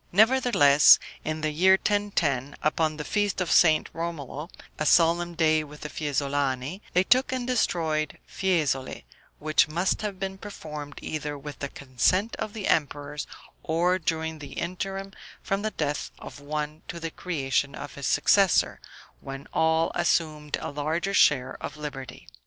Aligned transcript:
Nevertheless, 0.11 0.97
in 1.23 1.41
the 1.41 1.51
year 1.51 1.73
1010, 1.73 2.55
upon 2.63 2.97
the 2.97 3.03
feast 3.05 3.39
of 3.39 3.51
St. 3.51 3.87
Romolo, 3.93 4.49
a 4.79 4.85
solemn 4.87 5.35
day 5.35 5.63
with 5.63 5.81
the 5.81 5.89
Fiesolani, 5.89 6.81
they 6.93 7.03
took 7.03 7.31
and 7.31 7.45
destroyed 7.45 8.17
Fiesole, 8.25 9.03
which 9.37 9.67
must 9.67 10.01
have 10.01 10.19
been 10.19 10.39
performed 10.39 10.97
either 11.03 11.37
with 11.37 11.59
the 11.59 11.69
consent 11.69 12.35
of 12.37 12.53
the 12.53 12.67
emperors, 12.67 13.27
or 13.61 13.99
during 13.99 14.39
the 14.39 14.53
interim 14.53 15.13
from 15.43 15.61
the 15.61 15.69
death 15.69 16.09
of 16.17 16.39
one 16.39 16.81
to 16.87 16.99
the 16.99 17.11
creation 17.11 17.75
of 17.75 17.93
his 17.93 18.07
successor, 18.07 18.79
when 19.19 19.45
all 19.53 19.91
assumed 19.93 20.57
a 20.61 20.71
larger 20.71 21.13
share 21.13 21.55
of 21.61 21.77
liberty. 21.77 22.27